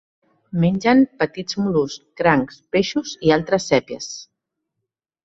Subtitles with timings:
[0.61, 4.09] Mengen petits mol·luscs, crancs, peixos i altres sèpies.